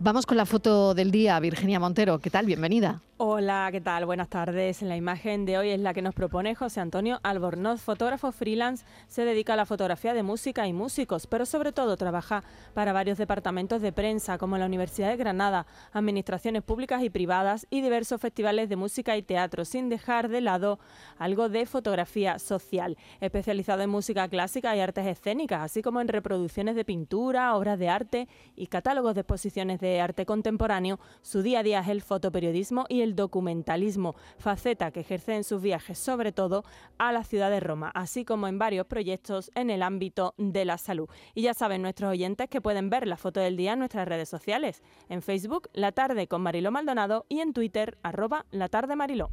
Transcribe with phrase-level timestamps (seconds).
[0.00, 2.18] Vamos con la foto del día, Virginia Montero.
[2.18, 2.46] ¿Qué tal?
[2.46, 3.00] Bienvenida.
[3.16, 4.06] Hola, ¿qué tal?
[4.06, 4.82] Buenas tardes.
[4.82, 8.84] La imagen de hoy es la que nos propone José Antonio Albornoz, fotógrafo freelance.
[9.06, 12.42] Se dedica a la fotografía de música y músicos, pero sobre todo trabaja
[12.74, 17.82] para varios departamentos de prensa, como la Universidad de Granada, administraciones públicas y privadas y
[17.82, 20.80] diversos festivales de música y teatro, sin dejar de lado
[21.16, 26.74] algo de fotografía social, especializado en música clásica y artes escénicas, así como en reproducciones
[26.74, 30.98] de pintura, obras de arte y catálogos de exposiciones de arte contemporáneo.
[31.22, 35.62] Su día a día es el fotoperiodismo y el documentalismo, faceta que ejerce en sus
[35.62, 36.64] viajes sobre todo
[36.98, 40.78] a la ciudad de Roma, así como en varios proyectos en el ámbito de la
[40.78, 41.08] salud.
[41.34, 44.28] Y ya saben nuestros oyentes que pueden ver la foto del día en nuestras redes
[44.28, 49.30] sociales, en Facebook La Tarde con Mariló Maldonado y en Twitter arroba La Tarde Mariló.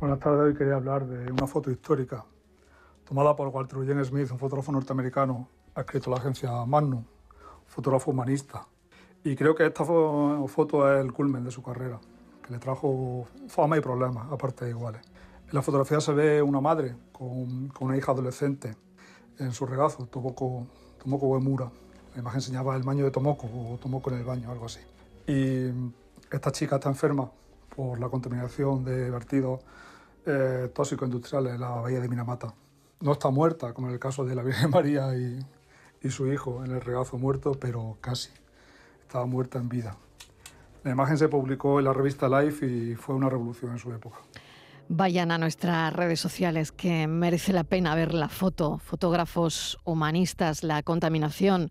[0.00, 2.24] Buenas tardes, hoy quería hablar de una foto histórica
[3.12, 7.04] tomada por Walter Eugene Smith, un fotógrafo norteamericano, ha escrito la agencia Magnum,
[7.66, 8.66] fotógrafo humanista.
[9.24, 12.00] Y creo que esta foto es el culmen de su carrera
[12.42, 15.02] que le trajo fama y problemas, aparte iguales.
[15.48, 18.74] En la fotografía se ve una madre con, con una hija adolescente
[19.38, 20.66] en su regazo, Tomoko,
[21.02, 21.70] Tomoko Uemura.
[22.14, 24.80] La imagen enseñaba el baño de Tomoko o Tomoko en el baño, algo así.
[25.26, 25.70] Y
[26.30, 27.30] esta chica está enferma
[27.74, 29.60] por la contaminación de vertidos
[30.26, 32.54] eh, tóxicos industriales en la bahía de Minamata.
[33.00, 35.38] No está muerta, como en el caso de la Virgen María y,
[36.02, 38.30] y su hijo en el regazo muerto, pero casi.
[39.12, 39.94] Estaba muerta en vida.
[40.84, 44.16] La imagen se publicó en la revista Life y fue una revolución en su época.
[44.88, 50.82] Vayan a nuestras redes sociales que merece la pena ver la foto, fotógrafos humanistas, la
[50.82, 51.70] contaminación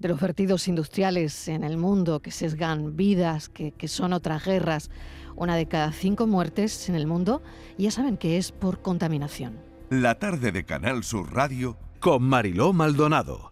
[0.00, 4.90] de los vertidos industriales en el mundo que sesgan vidas, que, que son otras guerras.
[5.36, 7.44] Una de cada cinco muertes en el mundo,
[7.78, 9.56] ya saben que es por contaminación.
[9.88, 13.51] La tarde de Canal Sur Radio con Mariló Maldonado.